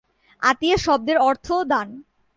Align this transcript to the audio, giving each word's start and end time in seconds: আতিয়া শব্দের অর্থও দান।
আতিয়া 0.41 0.77
শব্দের 0.77 1.17
অর্থও 1.19 1.61
দান। 1.63 1.87